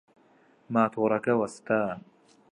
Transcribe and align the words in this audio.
ماتۆڕەکە 0.73 1.33
وەستا. 1.39 1.79